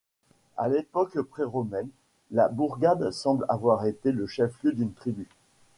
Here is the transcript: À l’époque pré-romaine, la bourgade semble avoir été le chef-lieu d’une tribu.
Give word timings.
À 0.57 0.67
l’époque 0.67 1.21
pré-romaine, 1.21 1.89
la 2.31 2.47
bourgade 2.49 3.11
semble 3.11 3.45
avoir 3.49 3.85
été 3.85 4.11
le 4.11 4.25
chef-lieu 4.25 4.73
d’une 4.73 4.93
tribu. 4.93 5.27